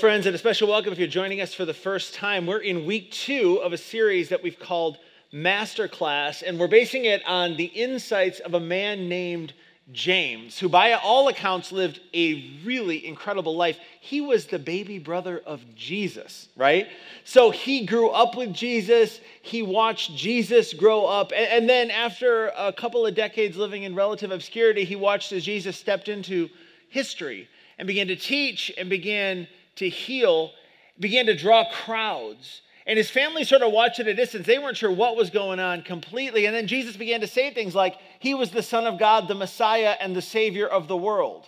[0.00, 2.46] Friends, and a special welcome if you're joining us for the first time.
[2.46, 4.98] We're in week two of a series that we've called
[5.32, 9.54] Masterclass, and we're basing it on the insights of a man named
[9.92, 13.78] James, who, by all accounts, lived a really incredible life.
[14.00, 16.88] He was the baby brother of Jesus, right?
[17.24, 19.20] So he grew up with Jesus.
[19.40, 21.32] He watched Jesus grow up.
[21.34, 25.74] And then, after a couple of decades living in relative obscurity, he watched as Jesus
[25.74, 26.50] stepped into
[26.90, 30.52] history and began to teach and began to heal,
[30.98, 32.62] began to draw crowds.
[32.86, 34.46] And his family sort of watched at a distance.
[34.46, 36.46] They weren't sure what was going on completely.
[36.46, 39.34] And then Jesus began to say things like, He was the Son of God, the
[39.34, 41.46] Messiah, and the Savior of the world.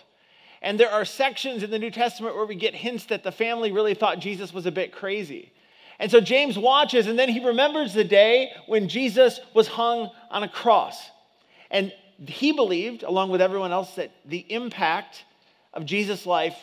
[0.61, 3.71] And there are sections in the New Testament where we get hints that the family
[3.71, 5.53] really thought Jesus was a bit crazy.
[5.99, 10.43] And so James watches, and then he remembers the day when Jesus was hung on
[10.43, 11.09] a cross.
[11.71, 15.23] And he believed, along with everyone else, that the impact
[15.73, 16.57] of Jesus' life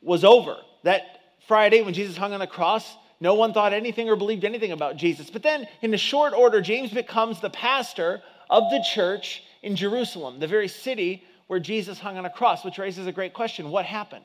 [0.00, 0.56] was over.
[0.82, 4.72] That Friday, when Jesus hung on the cross, no one thought anything or believed anything
[4.72, 5.30] about Jesus.
[5.30, 10.40] But then, in a short order, James becomes the pastor of the church in Jerusalem,
[10.40, 13.84] the very city where Jesus hung on a cross, which raises a great question what
[13.84, 14.24] happened?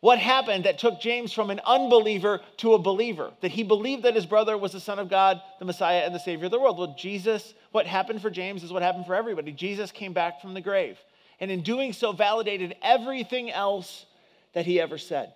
[0.00, 3.32] What happened that took James from an unbeliever to a believer?
[3.40, 6.18] That he believed that his brother was the Son of God, the Messiah, and the
[6.18, 6.78] Savior of the world.
[6.78, 9.52] Well, Jesus, what happened for James is what happened for everybody.
[9.52, 10.98] Jesus came back from the grave
[11.40, 14.06] and in doing so, validated everything else
[14.54, 15.32] that he ever said.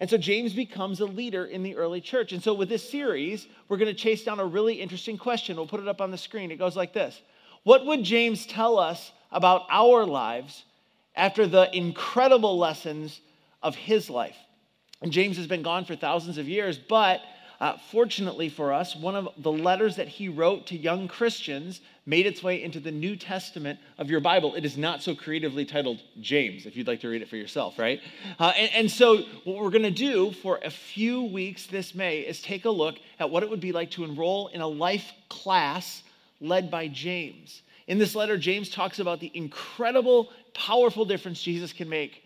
[0.00, 2.32] And so James becomes a leader in the early church.
[2.32, 5.56] And so with this series, we're going to chase down a really interesting question.
[5.56, 6.50] We'll put it up on the screen.
[6.50, 7.20] It goes like this
[7.62, 10.64] What would James tell us about our lives
[11.14, 13.20] after the incredible lessons
[13.62, 14.36] of his life?
[15.02, 17.20] And James has been gone for thousands of years, but
[17.60, 22.26] uh, fortunately for us, one of the letters that he wrote to young Christians made
[22.26, 24.54] its way into the New Testament of your Bible.
[24.54, 27.78] It is not so creatively titled James, if you'd like to read it for yourself,
[27.78, 28.00] right?
[28.38, 32.20] Uh, and, and so, what we're going to do for a few weeks this May
[32.20, 35.12] is take a look at what it would be like to enroll in a life
[35.28, 36.02] class
[36.40, 37.60] led by James.
[37.86, 42.22] In this letter, James talks about the incredible, powerful difference Jesus can make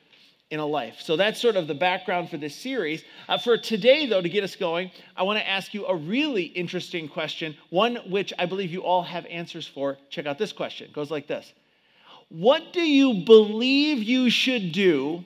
[0.54, 1.00] in a life.
[1.00, 3.04] So that's sort of the background for this series.
[3.28, 6.44] Uh, for today, though, to get us going, I want to ask you a really
[6.44, 9.98] interesting question, one which I believe you all have answers for.
[10.08, 10.86] Check out this question.
[10.86, 11.52] It goes like this
[12.28, 15.24] What do you believe you should do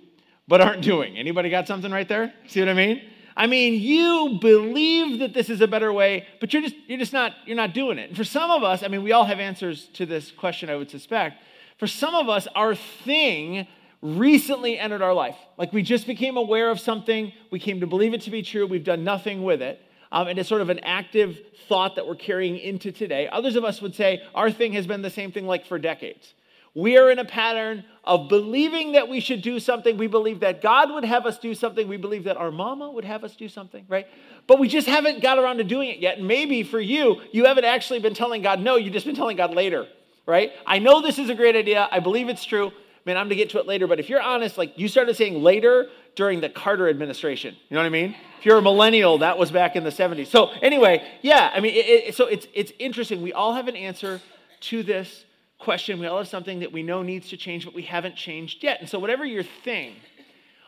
[0.49, 1.17] but aren't doing?
[1.19, 2.33] Anybody got something right there?
[2.47, 3.03] See what I mean?
[3.37, 7.13] I mean, you believe that this is a better way, but you're just you're just
[7.13, 8.09] not you're not doing it.
[8.09, 10.75] And for some of us, I mean, we all have answers to this question, I
[10.75, 11.43] would suspect.
[11.77, 13.69] For some of us, our thing
[14.03, 15.37] recently entered our life.
[15.57, 18.67] Like we just became aware of something, we came to believe it to be true,
[18.67, 19.81] we've done nothing with it.
[20.11, 21.39] Um, and it's sort of an active
[21.69, 23.29] thought that we're carrying into today.
[23.29, 26.35] Others of us would say our thing has been the same thing like for decades.
[26.75, 29.99] We are in a pattern of believing that we should do something.
[29.99, 31.89] We believe that God would have us do something.
[31.89, 34.07] We believe that our mama would have us do something, right?
[34.47, 36.23] But we just haven't got around to doing it yet.
[36.23, 39.55] Maybe for you, you haven't actually been telling God no, you've just been telling God
[39.55, 39.89] later,
[40.25, 40.53] right?
[40.67, 41.89] I know this is a great idea.
[41.91, 42.73] I believe it's true
[43.09, 45.17] man, I'm going to get to it later, but if you're honest, like you started
[45.17, 47.57] saying later during the Carter administration.
[47.71, 48.15] You know what I mean?
[48.39, 50.27] If you're a millennial, that was back in the 70s.
[50.27, 53.23] So anyway, yeah, I mean, it, it, so it's, it's interesting.
[53.23, 54.21] We all have an answer
[54.61, 55.25] to this
[55.59, 55.99] question.
[55.99, 58.79] We all have something that we know needs to change, but we haven't changed yet.
[58.81, 59.97] And so whatever your thing,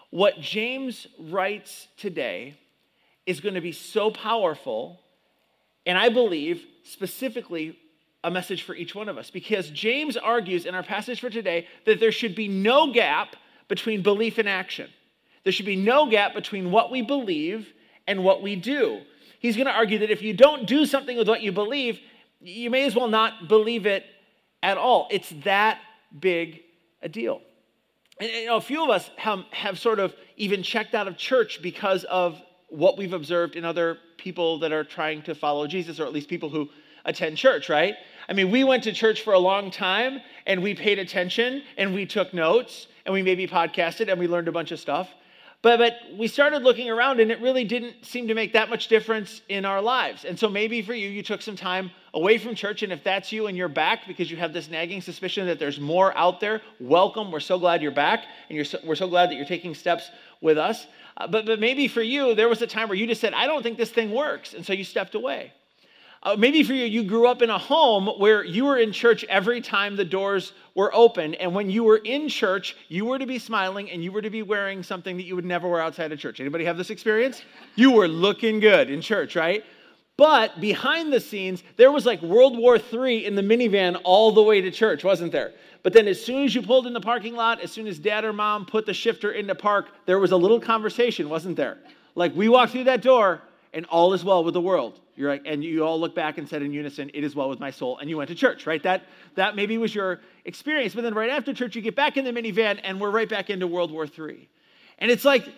[0.09, 2.59] what James writes today
[3.27, 4.99] is going to be so powerful,
[5.85, 7.79] and I believe specifically
[8.23, 11.67] a message for each one of us because James argues in our passage for today
[11.87, 13.37] that there should be no gap
[13.69, 14.91] between belief and action.
[15.45, 17.73] There should be no gap between what we believe
[18.07, 19.01] and what we do.
[19.39, 21.99] He's going to argue that if you don't do something with what you believe,
[22.41, 24.05] you may as well not believe it
[24.63, 25.09] at all.
[25.11, 25.79] It's that
[26.19, 26.61] big
[27.01, 27.41] a deal.
[28.21, 31.17] And you know, a few of us have, have sort of even checked out of
[31.17, 35.99] church because of what we've observed in other people that are trying to follow Jesus,
[35.99, 36.69] or at least people who
[37.05, 37.97] attend church, right?
[38.29, 41.95] I mean, we went to church for a long time and we paid attention and
[41.95, 45.09] we took notes and we maybe podcasted and we learned a bunch of stuff.
[45.63, 48.89] But, but we started looking around and it really didn't seem to make that much
[48.89, 50.25] difference in our lives.
[50.25, 52.83] And so maybe for you, you took some time away from church.
[52.83, 55.79] And if that's you and you're back because you have this nagging suspicion that there's
[55.79, 57.31] more out there, welcome.
[57.31, 58.25] We're so glad you're back.
[58.49, 60.11] And so, we're so glad that you're taking steps
[60.41, 60.87] with us.
[61.17, 63.47] Uh, but, but maybe for you, there was a time where you just said, I
[63.47, 64.55] don't think this thing works.
[64.55, 65.53] And so you stepped away.
[66.23, 69.25] Uh, maybe for you, you grew up in a home where you were in church
[69.25, 71.35] every time the doors were open.
[71.37, 74.29] And when you were in church, you were to be smiling and you were to
[74.29, 76.39] be wearing something that you would never wear outside of church.
[76.39, 77.41] Anybody have this experience?
[77.75, 79.65] You were looking good in church, right?
[80.19, 84.43] But behind the scenes, there was like World War III in the minivan all the
[84.43, 85.55] way to church, wasn't there?
[85.83, 88.27] But then as soon as you pulled in the parking lot, as soon as dad
[88.27, 91.79] or mom put the shifter in the park, there was a little conversation, wasn't there?
[92.15, 93.41] Like we walked through that door
[93.73, 95.01] and all is well with the world.
[95.17, 97.61] You're like, and you all look back and said in unison, it is well with
[97.61, 97.99] my soul.
[97.99, 98.83] And you went to church, right?
[98.83, 100.95] That, that maybe was your experience.
[100.95, 103.51] But then right after church, you get back in the minivan and we're right back
[103.51, 104.49] into World War III.
[104.99, 105.49] And it's like,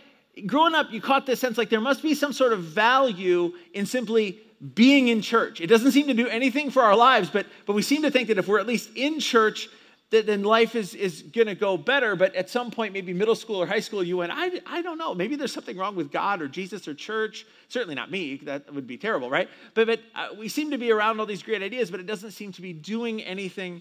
[0.46, 3.86] growing up, you caught this sense like there must be some sort of value in
[3.86, 4.40] simply
[4.74, 5.60] being in church.
[5.60, 8.28] It doesn't seem to do anything for our lives, but, but we seem to think
[8.28, 9.68] that if we're at least in church,
[10.12, 12.14] that then life is, is going to go better.
[12.14, 14.98] But at some point, maybe middle school or high school, you went, I, I don't
[14.98, 15.14] know.
[15.14, 17.46] Maybe there's something wrong with God or Jesus or church.
[17.68, 18.36] Certainly not me.
[18.44, 19.48] That would be terrible, right?
[19.72, 22.32] But, but uh, we seem to be around all these great ideas, but it doesn't
[22.32, 23.80] seem to be doing anything,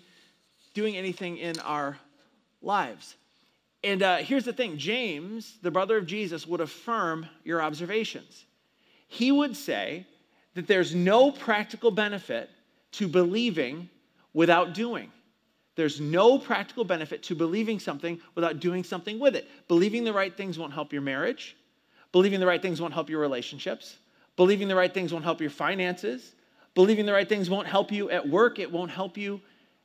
[0.73, 1.97] doing anything in our
[2.61, 3.17] lives.
[3.83, 8.45] And uh, here's the thing James, the brother of Jesus, would affirm your observations.
[9.09, 10.05] He would say
[10.53, 12.49] that there's no practical benefit
[12.93, 13.89] to believing
[14.33, 15.11] without doing.
[15.75, 19.47] There's no practical benefit to believing something without doing something with it.
[19.67, 21.55] Believing the right things won't help your marriage.
[22.11, 23.97] Believing the right things won't help your relationships.
[24.35, 26.33] Believing the right things won't help your finances.
[26.75, 28.59] Believing the right things won't help you at work.
[28.59, 29.39] It won't help you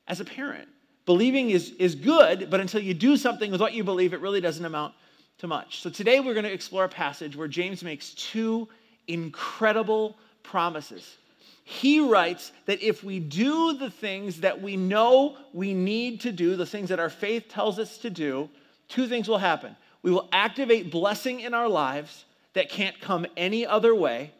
[0.08, 0.68] as a parent.
[1.04, 4.40] Believing is, is good, but until you do something with what you believe, it really
[4.40, 4.92] doesn't amount
[5.38, 5.82] to much.
[5.82, 8.68] So today we're going to explore a passage where James makes two
[9.06, 11.16] incredible promises.
[11.68, 16.54] He writes that if we do the things that we know we need to do,
[16.54, 18.48] the things that our faith tells us to do,
[18.86, 19.74] two things will happen.
[20.00, 24.30] We will activate blessing in our lives that can't come any other way,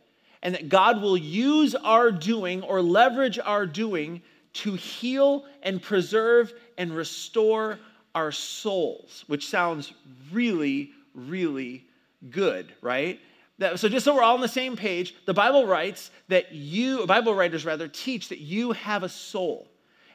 [0.40, 4.22] and that God will use our doing or leverage our doing
[4.52, 7.80] to heal and preserve and restore
[8.14, 9.92] our souls, which sounds
[10.30, 11.84] really, really
[12.30, 13.18] good, right?
[13.58, 17.06] That, so just so we're all on the same page, the Bible writes that you,
[17.06, 19.68] Bible writers rather, teach that you have a soul.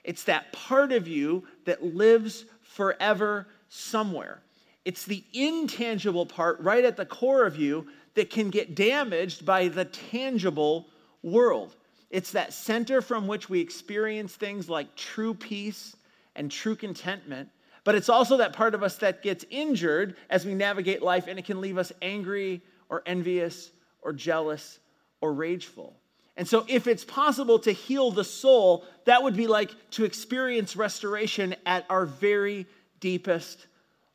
[0.03, 4.41] It's that part of you that lives forever somewhere.
[4.85, 9.67] It's the intangible part right at the core of you that can get damaged by
[9.67, 10.87] the tangible
[11.23, 11.75] world.
[12.09, 15.95] It's that center from which we experience things like true peace
[16.35, 17.49] and true contentment.
[17.83, 21.39] But it's also that part of us that gets injured as we navigate life, and
[21.39, 22.61] it can leave us angry
[22.91, 23.71] or envious
[24.03, 24.77] or jealous
[25.21, 25.95] or rageful.
[26.37, 30.75] And so, if it's possible to heal the soul, that would be like to experience
[30.75, 32.67] restoration at our very
[32.99, 33.65] deepest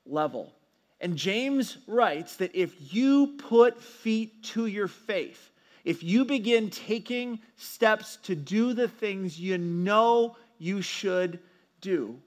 [0.06, 0.52] level.
[1.00, 5.50] And James writes that if you put feet to your faith,
[5.84, 11.38] if you begin taking steps to do the things you know you should
[11.81, 12.19] do,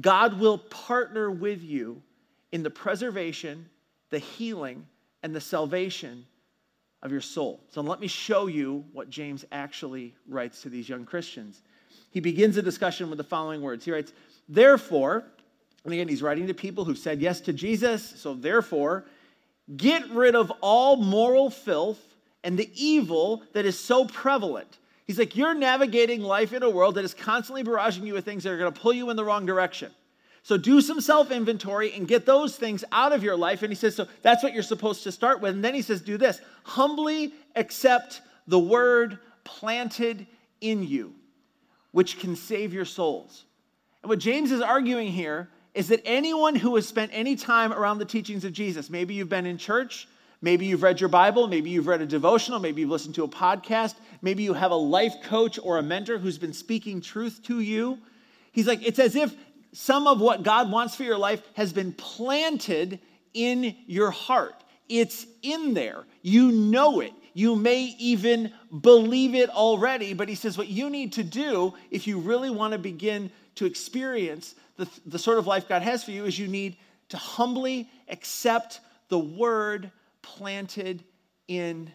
[0.00, 2.02] God will partner with you
[2.52, 3.68] in the preservation,
[4.10, 4.86] the healing,
[5.22, 6.24] and the salvation
[7.02, 7.60] of your soul.
[7.70, 11.62] So let me show you what James actually writes to these young Christians.
[12.10, 13.84] He begins a discussion with the following words.
[13.84, 14.12] He writes,
[14.48, 15.24] Therefore,
[15.84, 18.06] and again, he's writing to people who've said yes to Jesus.
[18.16, 19.06] So, therefore,
[19.76, 22.00] get rid of all moral filth
[22.44, 24.78] and the evil that is so prevalent.
[25.06, 28.44] He's like, you're navigating life in a world that is constantly barraging you with things
[28.44, 29.90] that are going to pull you in the wrong direction.
[30.42, 33.62] So do some self inventory and get those things out of your life.
[33.62, 35.54] And he says, so that's what you're supposed to start with.
[35.54, 40.26] And then he says, do this humbly accept the word planted
[40.60, 41.14] in you,
[41.92, 43.44] which can save your souls.
[44.02, 47.98] And what James is arguing here is that anyone who has spent any time around
[47.98, 50.08] the teachings of Jesus, maybe you've been in church,
[50.42, 53.28] Maybe you've read your Bible, maybe you've read a devotional, maybe you've listened to a
[53.28, 57.60] podcast, maybe you have a life coach or a mentor who's been speaking truth to
[57.60, 57.98] you.
[58.52, 59.34] He's like, it's as if
[59.72, 63.00] some of what God wants for your life has been planted
[63.34, 64.54] in your heart.
[64.88, 66.04] It's in there.
[66.22, 67.12] You know it.
[67.32, 72.06] You may even believe it already, but he says what you need to do if
[72.06, 76.10] you really want to begin to experience the, the sort of life God has for
[76.10, 76.76] you is you need
[77.10, 81.04] to humbly accept the word planted
[81.46, 81.92] in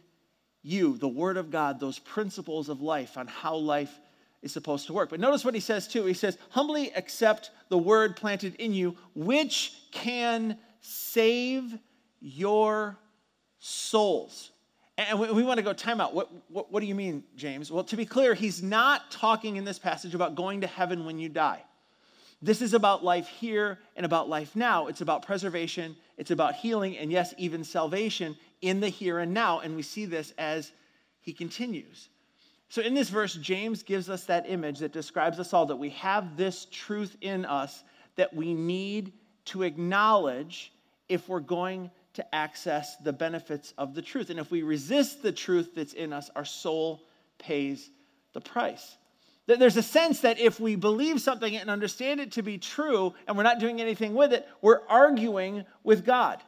[0.65, 3.99] you, the Word of God, those principles of life on how life
[4.41, 5.09] is supposed to work.
[5.09, 6.05] But notice what he says too.
[6.05, 11.77] He says, humbly accept the Word planted in you, which can save
[12.19, 12.97] your
[13.59, 14.51] souls.
[14.97, 16.13] And we, want to go time out.
[16.13, 17.69] What, what, what do you mean, James?
[17.69, 21.19] Well, to be clear, he's not talking in this passage about going to heaven when
[21.19, 21.63] you die.
[22.41, 24.87] This is about life here and about life now.
[24.87, 29.59] It's about preservation, it's about healing, and yes, even salvation in the here and now.
[29.59, 30.71] And we see this as
[31.21, 32.09] he continues.
[32.69, 35.91] So, in this verse, James gives us that image that describes us all that we
[35.91, 37.83] have this truth in us
[38.15, 39.13] that we need
[39.45, 40.73] to acknowledge
[41.07, 44.29] if we're going to access the benefits of the truth.
[44.29, 47.03] And if we resist the truth that's in us, our soul
[47.37, 47.89] pays
[48.33, 48.97] the price.
[49.47, 53.37] There's a sense that if we believe something and understand it to be true and
[53.37, 56.41] we're not doing anything with it, we're arguing with God.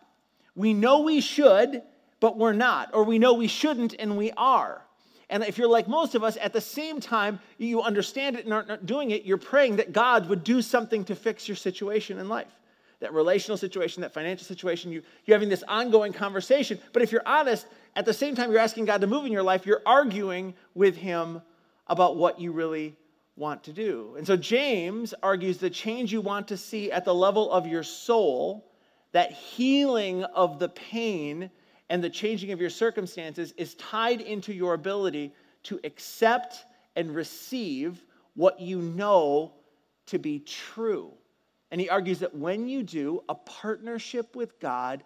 [0.56, 1.84] We know we should,
[2.20, 2.96] but we're not.
[2.96, 4.82] Or we know we shouldn't and we are.
[5.30, 8.54] And if you're like most of us, at the same time you understand it and
[8.54, 12.30] aren't doing it, you're praying that God would do something to fix your situation in
[12.30, 12.48] life.
[13.00, 16.80] That relational situation, that financial situation, you, you're having this ongoing conversation.
[16.94, 19.44] But if you're honest, at the same time you're asking God to move in your
[19.44, 21.42] life, you're arguing with Him
[21.88, 22.96] about what you really
[23.36, 24.16] want to do.
[24.18, 27.84] And so James argues the change you want to see at the level of your
[27.84, 28.72] soul,
[29.12, 31.52] that healing of the pain
[31.90, 36.66] and the changing of your circumstances is tied into your ability to accept
[36.96, 38.04] and receive
[38.36, 39.54] what you know
[40.08, 41.12] to be true.
[41.72, 45.04] And he argues that when you do, a partnership with God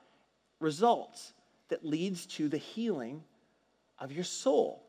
[0.60, 1.34] results
[1.70, 3.24] that leads to the healing
[4.00, 4.84] of your soul.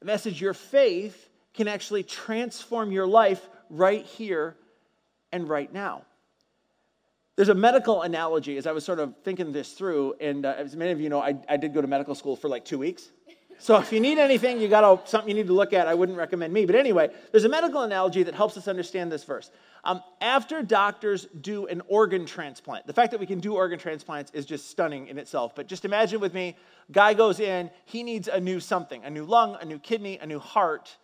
[0.00, 4.56] The message, your faith can actually transform your life right here
[5.32, 6.04] and right now.
[7.38, 10.74] There's a medical analogy as I was sort of thinking this through, and uh, as
[10.74, 13.10] many of you know, I, I did go to medical school for like two weeks.
[13.60, 15.86] So if you need anything, you got something you need to look at.
[15.86, 19.22] I wouldn't recommend me, but anyway, there's a medical analogy that helps us understand this
[19.22, 19.52] verse.
[19.84, 24.32] Um, after doctors do an organ transplant, the fact that we can do organ transplants
[24.34, 25.54] is just stunning in itself.
[25.54, 26.56] But just imagine with me,
[26.90, 30.26] guy goes in, he needs a new something, a new lung, a new kidney, a
[30.26, 30.96] new heart.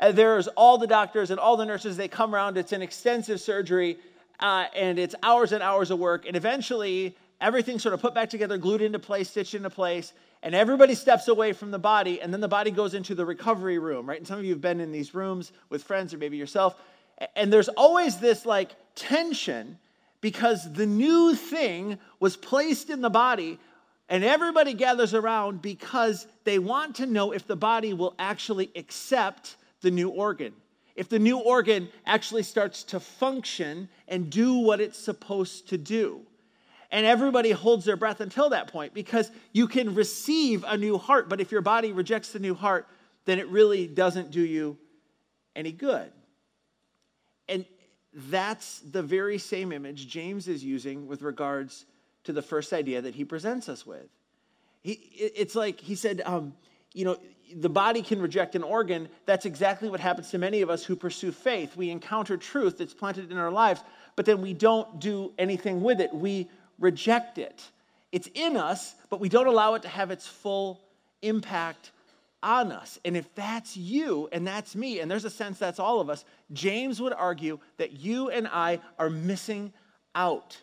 [0.00, 1.96] And there's all the doctors and all the nurses.
[1.96, 2.58] They come around.
[2.58, 3.98] It's an extensive surgery
[4.40, 6.26] uh, and it's hours and hours of work.
[6.26, 10.12] And eventually, everything's sort of put back together, glued into place, stitched into place,
[10.42, 13.78] and everybody steps away from the body, and then the body goes into the recovery
[13.78, 14.18] room, right?
[14.18, 16.80] And some of you have been in these rooms with friends or maybe yourself,
[17.34, 19.78] and there's always this like tension
[20.20, 23.58] because the new thing was placed in the body,
[24.08, 29.56] and everybody gathers around because they want to know if the body will actually accept
[29.80, 30.52] the new organ
[30.96, 36.22] if the new organ actually starts to function and do what it's supposed to do.
[36.90, 41.28] And everybody holds their breath until that point because you can receive a new heart,
[41.28, 42.88] but if your body rejects the new heart,
[43.26, 44.78] then it really doesn't do you
[45.54, 46.10] any good.
[47.48, 47.64] And
[48.12, 51.84] that's the very same image James is using with regards
[52.24, 54.08] to the first idea that he presents us with.
[54.82, 56.54] He, it's like he said, um,
[56.94, 57.18] you know,
[57.54, 59.08] the body can reject an organ.
[59.24, 61.76] That's exactly what happens to many of us who pursue faith.
[61.76, 63.82] We encounter truth that's planted in our lives,
[64.16, 66.12] but then we don't do anything with it.
[66.12, 66.48] We
[66.78, 67.62] reject it.
[68.12, 70.80] It's in us, but we don't allow it to have its full
[71.22, 71.90] impact
[72.42, 72.98] on us.
[73.04, 76.24] And if that's you and that's me, and there's a sense that's all of us,
[76.52, 79.72] James would argue that you and I are missing
[80.14, 80.56] out.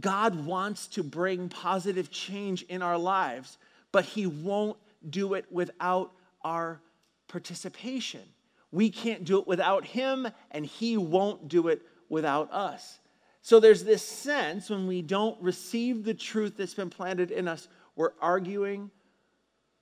[0.00, 3.58] God wants to bring positive change in our lives,
[3.92, 4.76] but He won't
[5.08, 6.12] do it without
[6.46, 6.80] our
[7.26, 8.22] participation.
[8.70, 13.00] We can't do it without Him, and He won't do it without us.
[13.42, 17.66] So there's this sense when we don't receive the truth that's been planted in us,
[17.96, 18.90] we're arguing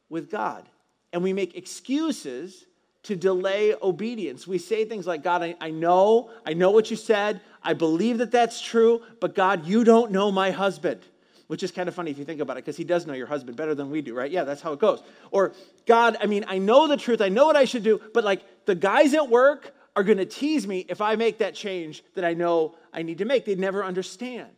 [0.09, 0.69] with God.
[1.13, 2.65] And we make excuses
[3.05, 4.47] to delay obedience.
[4.47, 7.43] We say things like, God, I, I, know, I know what you said.
[7.63, 11.03] I believe that that's true, but God, you don't know my husband
[11.47, 13.27] which is kind of funny if you think about it, because he does know your
[13.27, 14.31] husband better than we do, right?
[14.31, 15.03] Yeah, that's how it goes.
[15.31, 15.53] Or,
[15.87, 18.43] God, I mean, I know the truth, I know what I should do, but like
[18.65, 22.25] the guys at work are going to tease me if I make that change that
[22.25, 23.45] I know I need to make.
[23.45, 24.51] They'd never understand.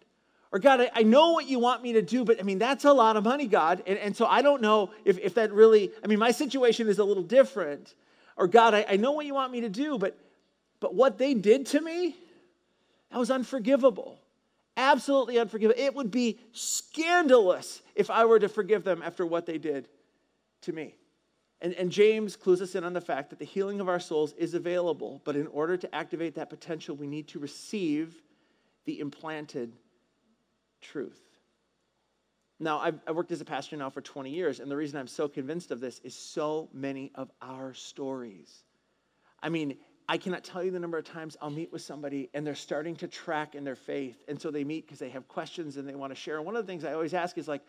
[0.52, 2.84] Or, God, I, I know what you want me to do, but I mean, that's
[2.84, 3.82] a lot of money, God.
[3.86, 6.98] And, and so I don't know if, if that really, I mean, my situation is
[6.98, 7.94] a little different.
[8.36, 10.16] Or, God, I, I know what you want me to do, but,
[10.78, 12.16] but what they did to me,
[13.10, 14.18] that was unforgivable
[14.76, 15.80] absolutely unforgivable.
[15.80, 19.88] It would be scandalous if I were to forgive them after what they did
[20.62, 20.96] to me.
[21.60, 24.34] And, and, James clues us in on the fact that the healing of our souls
[24.34, 28.20] is available, but in order to activate that potential, we need to receive
[28.84, 29.72] the implanted
[30.82, 31.20] truth.
[32.58, 35.06] Now, I've, I've worked as a pastor now for 20 years, and the reason I'm
[35.06, 38.64] so convinced of this is so many of our stories.
[39.42, 39.76] I mean,
[40.08, 42.94] I cannot tell you the number of times I'll meet with somebody and they're starting
[42.96, 44.16] to track in their faith.
[44.28, 46.36] And so they meet because they have questions and they want to share.
[46.36, 47.62] And one of the things I always ask is like,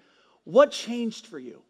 [0.44, 1.62] what changed for you?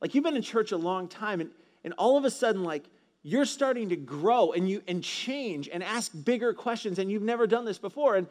[0.00, 1.50] Like you've been in church a long time and,
[1.82, 2.84] and all of a sudden, like
[3.22, 7.46] you're starting to grow and you and change and ask bigger questions and you've never
[7.46, 8.16] done this before.
[8.16, 8.26] And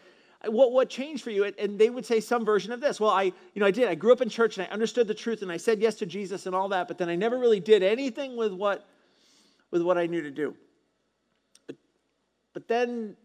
[0.45, 1.45] what, what changed for you?
[1.45, 2.99] And they would say some version of this.
[2.99, 3.87] Well, I, you know, I did.
[3.87, 6.05] I grew up in church and I understood the truth and I said yes to
[6.05, 8.85] Jesus and all that, but then I never really did anything with what
[9.71, 10.55] with what I knew to do.
[12.53, 13.15] But then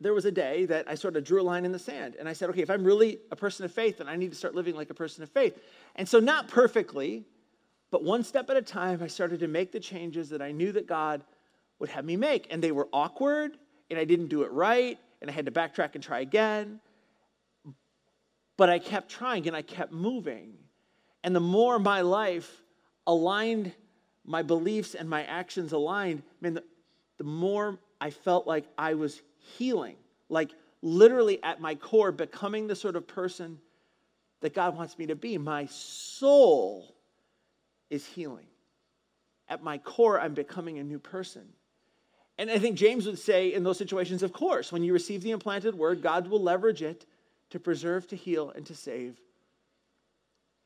[0.00, 2.28] there was a day that I sort of drew a line in the sand and
[2.28, 4.54] I said, okay, if I'm really a person of faith, then I need to start
[4.54, 5.58] living like a person of faith.
[5.96, 7.24] And so, not perfectly,
[7.92, 10.72] but one step at a time, I started to make the changes that I knew
[10.72, 11.22] that God
[11.78, 12.48] would have me make.
[12.50, 13.58] And they were awkward,
[13.90, 16.80] and I didn't do it right, and I had to backtrack and try again.
[18.56, 20.54] But I kept trying and I kept moving.
[21.22, 22.62] And the more my life
[23.06, 23.72] aligned,
[24.24, 26.64] my beliefs and my actions aligned, man, the,
[27.18, 29.22] the more I felt like I was
[29.56, 29.94] healing,
[30.28, 30.50] like
[30.82, 33.60] literally at my core, becoming the sort of person
[34.40, 35.38] that God wants me to be.
[35.38, 36.96] My soul
[37.90, 38.48] is healing.
[39.48, 41.44] At my core, I'm becoming a new person.
[42.38, 45.30] And I think James would say in those situations, of course, when you receive the
[45.30, 47.06] implanted word, God will leverage it
[47.50, 49.20] to preserve, to heal, and to save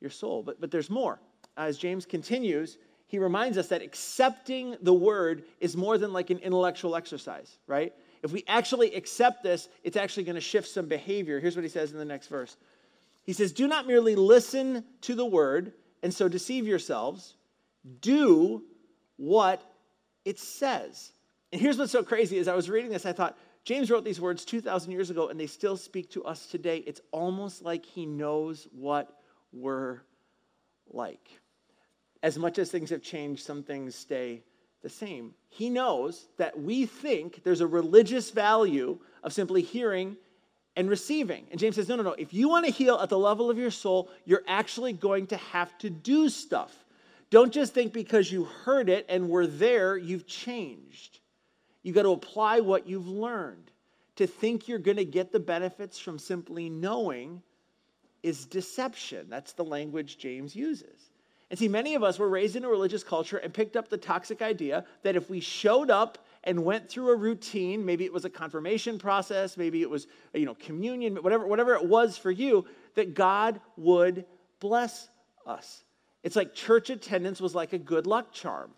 [0.00, 0.42] your soul.
[0.42, 1.20] But, but there's more.
[1.54, 6.38] As James continues, he reminds us that accepting the word is more than like an
[6.38, 7.92] intellectual exercise, right?
[8.22, 11.38] If we actually accept this, it's actually going to shift some behavior.
[11.38, 12.56] Here's what he says in the next verse
[13.24, 15.72] He says, Do not merely listen to the word
[16.02, 17.34] and so deceive yourselves,
[18.00, 18.64] do
[19.16, 19.62] what
[20.24, 21.12] it says.
[21.52, 24.20] And here's what's so crazy as I was reading this, I thought, James wrote these
[24.20, 26.78] words 2,000 years ago and they still speak to us today.
[26.86, 29.10] It's almost like he knows what
[29.52, 30.02] we're
[30.88, 31.40] like.
[32.26, 34.42] As much as things have changed, some things stay
[34.82, 35.32] the same.
[35.48, 40.16] He knows that we think there's a religious value of simply hearing
[40.74, 41.46] and receiving.
[41.52, 42.16] And James says, no, no, no.
[42.18, 45.36] If you want to heal at the level of your soul, you're actually going to
[45.36, 46.74] have to do stuff.
[47.30, 51.20] Don't just think because you heard it and were there, you've changed.
[51.84, 53.70] You've got to apply what you've learned.
[54.16, 57.40] To think you're going to get the benefits from simply knowing
[58.24, 59.26] is deception.
[59.28, 61.05] That's the language James uses.
[61.50, 63.96] And see, many of us were raised in a religious culture and picked up the
[63.96, 68.24] toxic idea that if we showed up and went through a routine, maybe it was
[68.24, 72.64] a confirmation process, maybe it was, you know, communion, whatever, whatever it was for you,
[72.94, 74.24] that God would
[74.58, 75.08] bless
[75.46, 75.84] us.
[76.24, 78.72] It's like church attendance was like a good luck charm.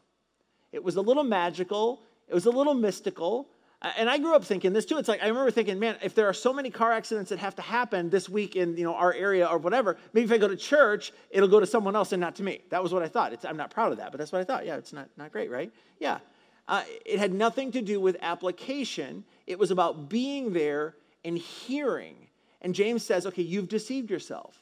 [0.71, 3.49] It was a little magical, it was a little mystical.
[3.81, 4.99] And I grew up thinking this too.
[4.99, 7.55] It's like I remember thinking, man, if there are so many car accidents that have
[7.57, 10.49] to happen this week in you know our area or whatever, maybe if I go
[10.49, 12.63] to church, it'll go to someone else and not to me.
[12.71, 13.33] That was what I thought.
[13.33, 14.67] It's, I'm not proud of that, but that's what I thought.
[14.67, 15.71] Yeah, it's not not great, right?
[16.01, 16.19] Yeah,
[16.67, 19.25] uh, it had nothing to do with application.
[19.47, 22.29] It was about being there and hearing.
[22.61, 24.59] And James says, okay, you've deceived yourself.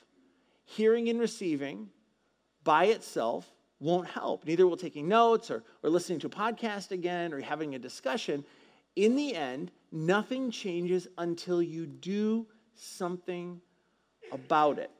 [0.65, 1.89] Hearing and receiving
[2.63, 3.51] by itself
[3.81, 4.45] won't help.
[4.45, 8.45] Neither will taking notes or, or listening to a podcast again or having a discussion.
[8.97, 13.61] In the end, nothing changes until you do something
[14.33, 14.91] about it.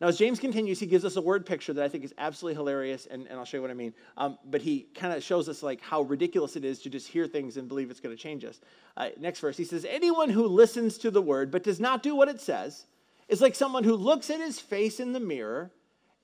[0.00, 2.54] Now, as James continues, he gives us a word picture that I think is absolutely
[2.54, 3.92] hilarious, and, and I'll show you what I mean.
[4.16, 7.26] Um, but he kind of shows us like how ridiculous it is to just hear
[7.26, 8.60] things and believe it's going to change us.
[8.96, 12.16] Uh, next verse, he says, "Anyone who listens to the word but does not do
[12.16, 12.86] what it says
[13.28, 15.70] is like someone who looks at his face in the mirror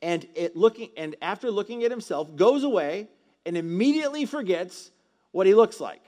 [0.01, 3.09] and it looking and after looking at himself goes away
[3.45, 4.91] and immediately forgets
[5.33, 6.03] what he looks like.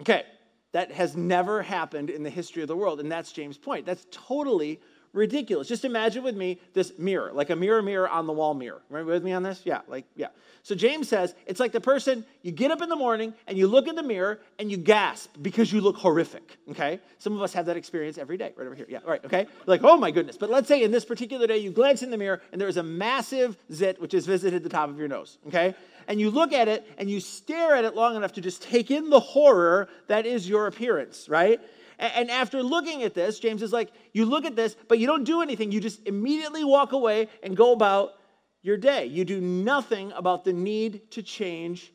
[0.00, 0.24] Okay,
[0.72, 3.86] that has never happened in the history of the world and that's James' point.
[3.86, 4.80] That's totally
[5.16, 5.66] ridiculous.
[5.66, 8.82] Just imagine with me this mirror, like a mirror, mirror on the wall mirror.
[8.90, 9.62] Remember with me on this?
[9.64, 10.28] Yeah, like, yeah.
[10.62, 13.66] So James says it's like the person, you get up in the morning and you
[13.66, 17.00] look in the mirror and you gasp because you look horrific, okay?
[17.18, 18.86] Some of us have that experience every day, right over here.
[18.88, 19.46] Yeah, all right, okay?
[19.64, 20.36] Like, oh my goodness.
[20.36, 22.76] But let's say in this particular day, you glance in the mirror and there is
[22.76, 25.74] a massive zit which has visited the top of your nose, okay?
[26.08, 28.90] And you look at it and you stare at it long enough to just take
[28.90, 31.60] in the horror that is your appearance, right?
[31.98, 35.24] And after looking at this, James is like, you look at this, but you don't
[35.24, 35.72] do anything.
[35.72, 38.14] You just immediately walk away and go about
[38.62, 39.06] your day.
[39.06, 41.92] You do nothing about the need to change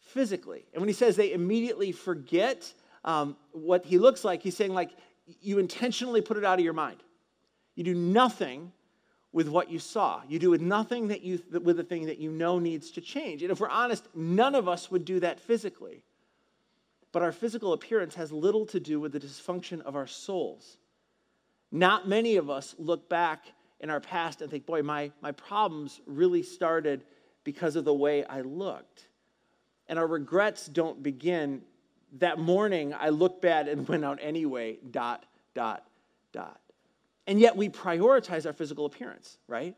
[0.00, 0.66] physically.
[0.72, 2.72] And when he says they immediately forget
[3.04, 4.90] um, what he looks like, he's saying, like,
[5.40, 7.02] you intentionally put it out of your mind.
[7.74, 8.72] You do nothing
[9.32, 10.22] with what you saw.
[10.28, 13.42] You do with nothing that you with the thing that you know needs to change.
[13.42, 16.02] And if we're honest, none of us would do that physically.
[17.12, 20.76] But our physical appearance has little to do with the dysfunction of our souls.
[21.70, 23.44] Not many of us look back
[23.80, 27.04] in our past and think, boy, my, my problems really started
[27.44, 29.08] because of the way I looked.
[29.88, 31.62] And our regrets don't begin
[32.18, 35.84] that morning I looked bad and went out anyway, dot, dot,
[36.32, 36.60] dot.
[37.26, 39.76] And yet we prioritize our physical appearance, right?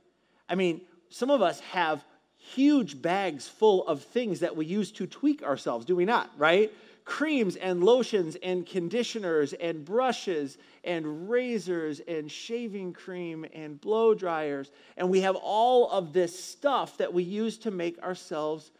[0.49, 2.05] I mean, some of us have
[2.37, 6.73] huge bags full of things that we use to tweak ourselves, do we not, right?
[7.11, 14.71] Creams and lotions and conditioners and brushes and razors and shaving cream and blow dryers.
[14.97, 18.71] And we have all of this stuff that we use to make ourselves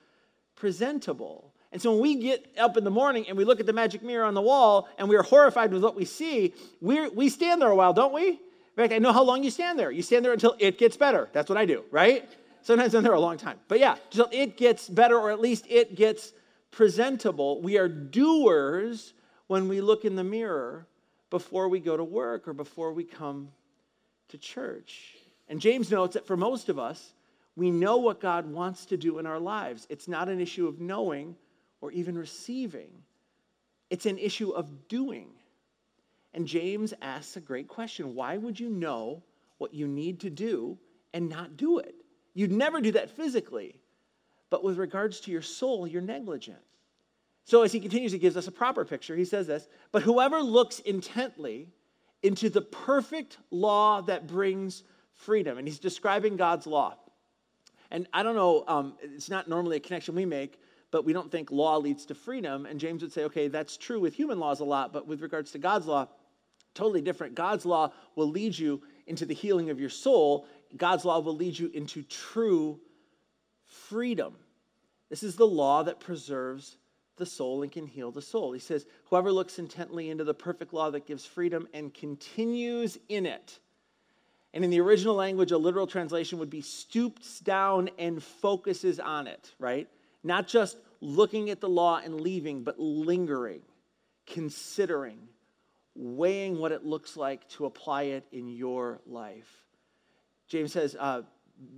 [0.55, 1.53] presentable.
[1.73, 4.01] And so when we get up in the morning and we look at the magic
[4.01, 7.61] mirror on the wall and we are horrified with what we see, we we stand
[7.61, 8.29] there a while, don't we?
[8.29, 8.39] In
[8.77, 9.91] fact, I know how long you stand there.
[9.91, 11.29] You stand there until it gets better.
[11.33, 12.31] That's what I do, right?
[12.63, 13.59] Sometimes I'm there a long time.
[13.67, 16.33] But yeah, until it gets better or at least it gets
[16.71, 17.61] presentable.
[17.61, 19.15] We are doers
[19.47, 20.87] when we look in the mirror
[21.31, 23.51] before we go to work or before we come
[24.29, 25.17] to church.
[25.49, 27.13] And James notes that for most of us,
[27.57, 29.87] we know what God wants to do in our lives.
[29.91, 31.37] It's not an issue of knowing
[31.81, 32.91] or even receiving,
[33.89, 35.29] it's an issue of doing.
[36.33, 39.23] And James asks a great question Why would you know
[39.59, 40.79] what you need to do
[41.13, 41.95] and not do it?
[42.35, 43.80] You'd never do that physically,
[44.51, 46.59] but with regards to your soul, you're negligent.
[47.45, 49.17] So as he continues, he gives us a proper picture.
[49.17, 51.69] He says this But whoever looks intently
[52.23, 54.83] into the perfect law that brings
[55.15, 56.97] freedom, and he's describing God's law.
[57.91, 60.61] And I don't know, um, it's not normally a connection we make,
[60.91, 62.67] but we don't think law leads to freedom.
[62.67, 65.51] And James would say, okay, that's true with human laws a lot, but with regards
[65.53, 66.07] to God's law,
[66.75, 67.35] totally different.
[67.35, 71.59] God's law will lead you into the healing of your soul, God's law will lead
[71.59, 72.81] you into true
[73.89, 74.35] freedom.
[75.09, 76.77] This is the law that preserves
[77.17, 78.53] the soul and can heal the soul.
[78.53, 83.27] He says, Whoever looks intently into the perfect law that gives freedom and continues in
[83.27, 83.59] it.
[84.53, 89.27] And in the original language, a literal translation would be stoops down and focuses on
[89.27, 89.89] it, right?
[90.25, 93.63] Not just looking at the law and leaving, but lingering,
[94.27, 95.19] considering,
[95.95, 99.65] weighing what it looks like to apply it in your life.
[100.49, 101.23] James says, uh,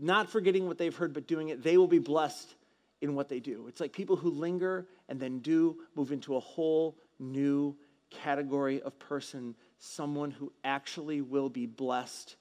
[0.00, 2.54] not forgetting what they've heard, but doing it, they will be blessed
[3.00, 3.66] in what they do.
[3.68, 7.76] It's like people who linger and then do move into a whole new
[8.10, 12.36] category of person, someone who actually will be blessed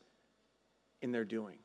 [1.02, 1.58] in their doing.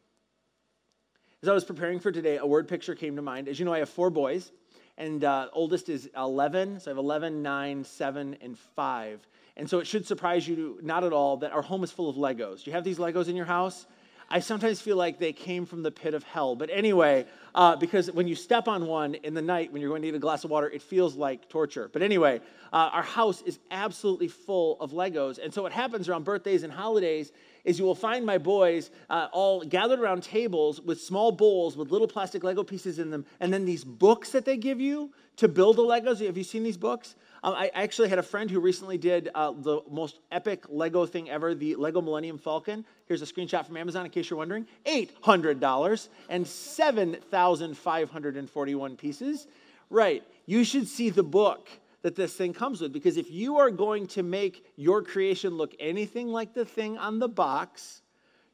[1.42, 3.48] As I was preparing for today, a word picture came to mind.
[3.48, 4.50] As you know, I have four boys,
[4.96, 6.80] and uh, oldest is 11.
[6.80, 9.26] So I have 11, 9, 7, and 5.
[9.58, 12.16] And so it should surprise you not at all that our home is full of
[12.16, 12.64] Legos.
[12.64, 13.86] Do you have these Legos in your house?
[14.28, 16.56] I sometimes feel like they came from the pit of hell.
[16.56, 20.02] But anyway, uh, because when you step on one in the night when you're going
[20.02, 21.88] to eat a glass of water, it feels like torture.
[21.92, 22.40] But anyway,
[22.72, 25.38] uh, our house is absolutely full of Legos.
[25.38, 27.30] And so what happens around birthdays and holidays
[27.64, 31.90] is you will find my boys uh, all gathered around tables with small bowls with
[31.90, 35.48] little plastic Lego pieces in them, and then these books that they give you to
[35.48, 36.24] build the Legos.
[36.24, 37.16] Have you seen these books?
[37.42, 41.30] Um, I actually had a friend who recently did uh, the most epic Lego thing
[41.30, 42.84] ever, the Lego Millennium Falcon.
[43.06, 49.46] Here's a screenshot from Amazon in case you're wondering $800 and 7,541 pieces.
[49.88, 51.68] Right, you should see the book
[52.02, 55.76] that this thing comes with because if you are going to make your creation look
[55.78, 58.02] anything like the thing on the box,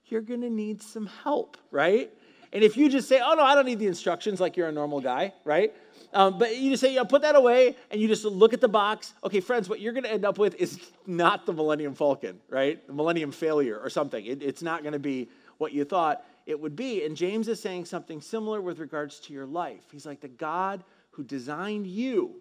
[0.06, 2.12] you're going to need some help, right?
[2.52, 4.72] And if you just say, oh no, I don't need the instructions like you're a
[4.72, 5.72] normal guy, right?
[6.12, 8.68] Um, but you just say, yeah, put that away, and you just look at the
[8.68, 9.14] box.
[9.24, 12.86] Okay, friends, what you're going to end up with is not the Millennium Falcon, right?
[12.86, 14.24] The Millennium Failure or something.
[14.24, 17.04] It, it's not going to be what you thought it would be.
[17.04, 19.84] And James is saying something similar with regards to your life.
[19.90, 22.40] He's like, the God who designed you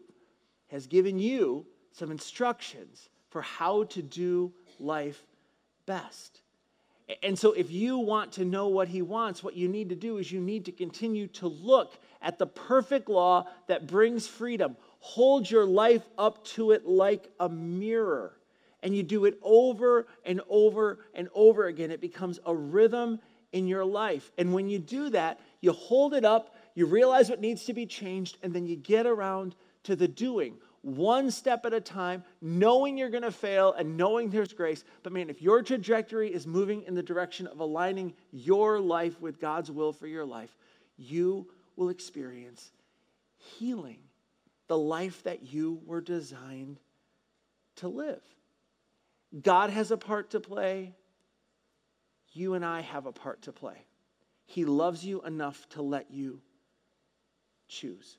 [0.67, 5.23] has given you some instructions for how to do life
[5.86, 6.41] best.
[7.23, 10.17] And so, if you want to know what he wants, what you need to do
[10.17, 14.77] is you need to continue to look at the perfect law that brings freedom.
[14.99, 18.38] Hold your life up to it like a mirror.
[18.84, 21.91] And you do it over and over and over again.
[21.91, 23.19] It becomes a rhythm
[23.51, 24.31] in your life.
[24.38, 27.86] And when you do that, you hold it up, you realize what needs to be
[27.86, 32.97] changed, and then you get around to the doing one step at a time, knowing
[32.97, 34.84] you're going to fail and knowing there's grace.
[35.03, 39.39] But man, if your trajectory is moving in the direction of aligning your life with
[39.39, 40.55] God's will for your life,
[40.97, 41.47] you
[41.82, 42.70] will experience
[43.58, 43.98] healing,
[44.67, 46.80] the life that you were designed
[47.78, 48.22] to live.
[49.41, 50.94] God has a part to play.
[52.34, 53.84] You and I have a part to play.
[54.46, 56.39] He loves you enough to let you
[57.67, 58.17] choose.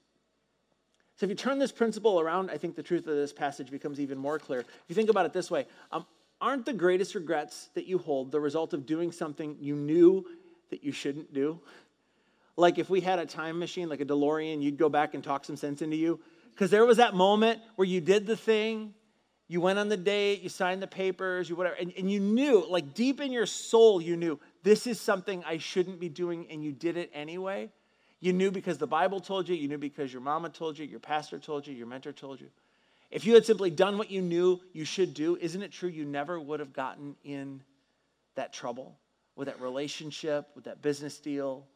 [1.16, 4.01] So if you turn this principle around, I think the truth of this passage becomes
[4.01, 4.61] even more clear.
[4.61, 6.05] If you think about it this way, um,
[6.40, 10.27] aren't the greatest regrets that you hold the result of doing something you knew
[10.70, 11.61] that you shouldn't do?
[12.56, 15.44] Like if we had a time machine, like a DeLorean, you'd go back and talk
[15.44, 16.20] some sense into you.
[16.52, 18.92] Because there was that moment where you did the thing,
[19.48, 22.64] you went on the date, you signed the papers, you whatever, and, and you knew,
[22.68, 26.62] like deep in your soul, you knew this is something I shouldn't be doing, and
[26.62, 27.70] you did it anyway.
[28.20, 31.00] You knew because the Bible told you, you knew because your mama told you, your
[31.00, 32.48] pastor told you, your mentor told you.
[33.10, 36.04] If you had simply done what you knew you should do, isn't it true you
[36.04, 37.62] never would have gotten in
[38.36, 38.96] that trouble
[39.36, 41.66] with that relationship, with that business deal,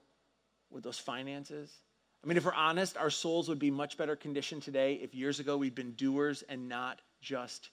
[0.71, 1.73] with those finances?
[2.25, 5.39] I mean, if we're honest, our souls would be much better conditioned today if years
[5.39, 7.71] ago we'd been doers and not just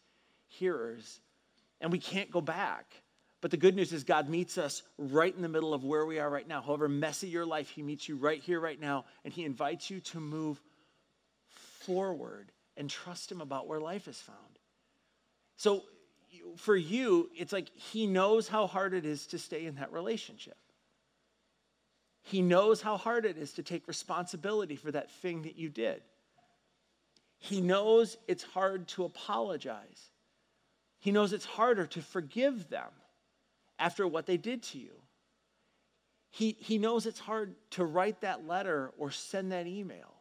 [0.48, 1.20] hearers.
[1.82, 2.86] And we can't go back.
[3.42, 6.20] But the good news is, God meets us right in the middle of where we
[6.20, 6.62] are right now.
[6.62, 10.00] However messy your life, He meets you right here, right now, and He invites you
[10.00, 10.62] to move
[11.82, 14.38] forward and trust Him about where life is found.
[15.58, 15.84] So
[16.56, 20.58] for you, it's like He knows how hard it is to stay in that relationship.
[22.24, 26.02] He knows how hard it is to take responsibility for that thing that you did.
[27.38, 30.12] He knows it's hard to apologize.
[31.00, 32.90] He knows it's harder to forgive them
[33.78, 34.94] after what they did to you.
[36.32, 40.14] He, he knows it's hard to write that letter or send that email.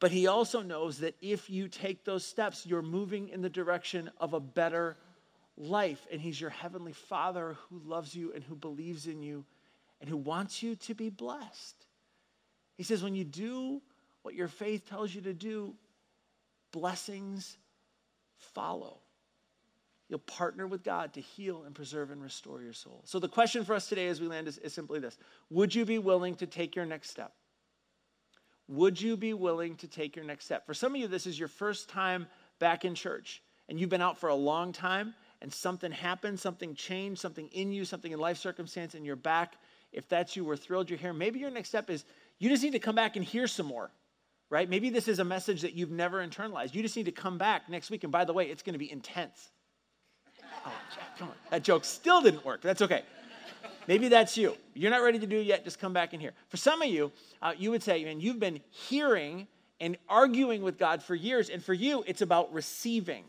[0.00, 4.10] But he also knows that if you take those steps, you're moving in the direction
[4.18, 4.96] of a better
[5.56, 6.04] life.
[6.10, 9.44] And he's your heavenly father who loves you and who believes in you
[10.04, 11.86] and who wants you to be blessed.
[12.76, 13.80] He says, when you do
[14.20, 15.72] what your faith tells you to do,
[16.72, 17.56] blessings
[18.36, 18.98] follow.
[20.10, 23.00] You'll partner with God to heal and preserve and restore your soul.
[23.06, 25.16] So, the question for us today as we land is, is simply this
[25.48, 27.32] Would you be willing to take your next step?
[28.68, 30.66] Would you be willing to take your next step?
[30.66, 32.26] For some of you, this is your first time
[32.58, 36.74] back in church, and you've been out for a long time, and something happened, something
[36.74, 39.54] changed, something in you, something in life circumstance, and you're back.
[39.94, 41.12] If that's you, we're thrilled you're here.
[41.12, 42.04] Maybe your next step is
[42.38, 43.90] you just need to come back and hear some more,
[44.50, 44.68] right?
[44.68, 46.74] Maybe this is a message that you've never internalized.
[46.74, 48.78] You just need to come back next week, and by the way, it's going to
[48.78, 49.50] be intense.
[50.66, 51.34] Oh, Jack, come on.
[51.50, 52.60] That joke still didn't work.
[52.60, 53.02] That's okay.
[53.86, 54.56] Maybe that's you.
[54.74, 56.32] You're not ready to do it yet, just come back in here.
[56.48, 59.46] For some of you, uh, you would say, man, you've been hearing
[59.80, 63.24] and arguing with God for years, and for you, it's about receiving.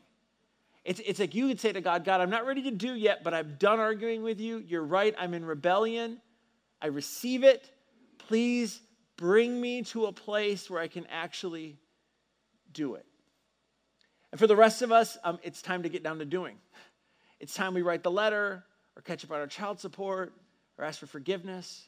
[0.85, 3.23] It's, it's like you would say to God, God, I'm not ready to do yet,
[3.23, 4.63] but I'm done arguing with you.
[4.65, 6.21] You're right, I'm in rebellion.
[6.81, 7.69] I receive it.
[8.17, 8.81] Please
[9.17, 11.77] bring me to a place where I can actually
[12.71, 13.05] do it.
[14.31, 16.57] And for the rest of us, um, it's time to get down to doing.
[17.39, 18.63] It's time we write the letter
[18.95, 20.33] or catch up on our child support
[20.77, 21.87] or ask for forgiveness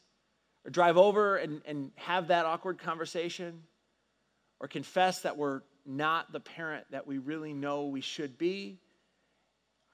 [0.64, 3.62] or drive over and, and have that awkward conversation
[4.60, 8.78] or confess that we're not the parent that we really know we should be.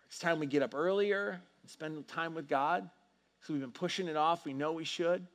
[0.07, 2.89] It's time we get up earlier and spend time with God.
[3.47, 4.45] So we've been pushing it off.
[4.45, 5.27] We know we should.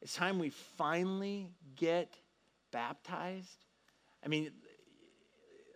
[0.00, 2.14] It's time we finally get
[2.70, 3.64] baptized.
[4.24, 4.50] I mean,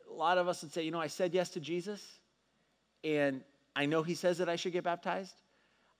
[0.09, 2.01] a lot of us would say, you know, I said yes to Jesus,
[3.03, 3.43] and
[3.75, 5.35] I know he says that I should get baptized.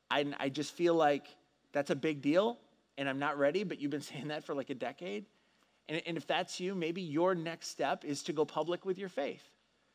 [0.09, 1.27] I, I just feel like
[1.73, 2.59] that's a big deal
[2.99, 5.27] and I'm not ready, but you've been saying that for like a decade.
[5.89, 9.09] And, and if that's you, maybe your next step is to go public with your
[9.09, 9.43] faith,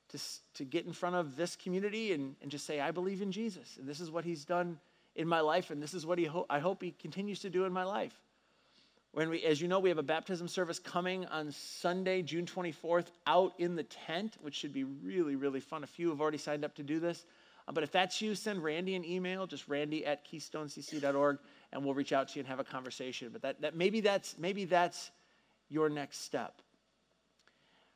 [0.09, 0.19] to,
[0.55, 3.77] to get in front of this community and, and just say, I believe in Jesus,
[3.79, 4.79] and this is what he's done
[5.17, 7.65] in my life, and this is what he ho- I hope he continues to do
[7.65, 8.13] in my life.
[9.11, 13.07] When we, as you know, we have a baptism service coming on Sunday, June 24th,
[13.25, 15.83] out in the tent, which should be really, really fun.
[15.83, 17.25] A few have already signed up to do this.
[17.67, 21.39] Uh, but if that's you, send Randy an email, just randy at keystonecc.org,
[21.73, 23.29] and we'll reach out to you and have a conversation.
[23.33, 25.09] But that, that maybe, that's, maybe that's
[25.67, 26.61] your next step.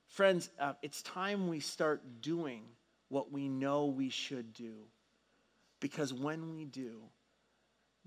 [0.07, 2.63] Friends, uh, it's time we start doing
[3.09, 4.73] what we know we should do.
[5.81, 7.01] Because when we do,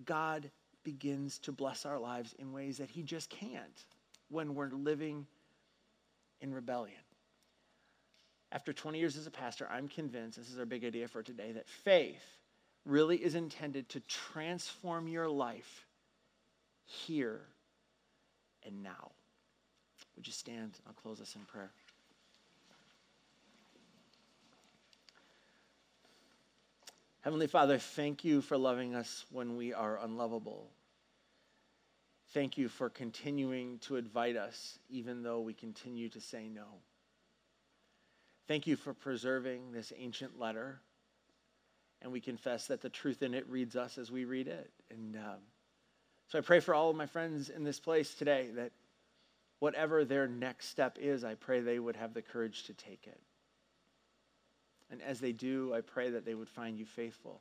[0.05, 0.51] God
[0.85, 3.85] begins to bless our lives in ways that He just can't
[4.31, 5.27] when we're living
[6.41, 6.97] in rebellion
[8.55, 11.51] after 20 years as a pastor, I'm convinced this is our big idea for today
[11.53, 12.39] that faith
[12.87, 15.87] really is intended to transform your life
[16.85, 17.41] here
[18.65, 19.11] and now.
[20.15, 20.79] Would you stand?
[20.87, 21.73] I'll close us in prayer.
[27.25, 30.69] Heavenly Father, thank you for loving us when we are unlovable.
[32.35, 36.67] Thank you for continuing to invite us, even though we continue to say no.
[38.47, 40.83] Thank you for preserving this ancient letter.
[42.03, 44.71] And we confess that the truth in it reads us as we read it.
[44.91, 45.39] And um,
[46.29, 48.73] so I pray for all of my friends in this place today that
[49.61, 53.23] whatever their next step is, I pray they would have the courage to take it.
[54.91, 57.41] And as they do, I pray that they would find you faithful.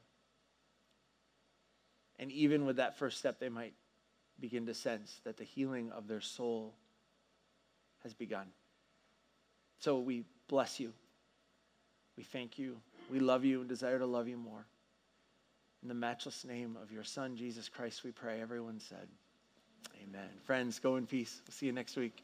[2.20, 3.74] And even with that first step, they might
[4.40, 6.74] begin to sense that the healing of their soul
[8.04, 8.48] has begun.
[9.80, 10.94] So we bless you.
[12.18, 12.78] We thank you.
[13.12, 14.66] We love you and desire to love you more.
[15.82, 18.42] In the matchless name of your Son, Jesus Christ, we pray.
[18.42, 19.08] Everyone said,
[20.02, 20.30] Amen.
[20.46, 21.42] Friends, go in peace.
[21.46, 22.24] We'll see you next week.